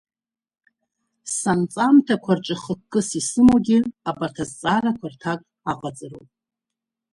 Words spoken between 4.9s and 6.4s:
рҭак аҟаҵароуп.